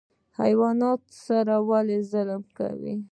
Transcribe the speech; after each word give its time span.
حیواناتو 0.39 1.09
سره 1.25 1.55
ولې 1.69 1.97
ظلم 2.11 2.41
نه 2.47 2.51
کوو؟ 2.57 2.95